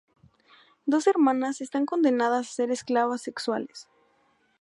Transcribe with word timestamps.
Dos 0.87 1.05
hermanastras 1.05 1.61
están 1.67 1.85
condenadas 1.85 2.47
a 2.47 2.51
ser 2.51 2.71
esclavas 2.71 3.21
sexuales. 3.21 3.87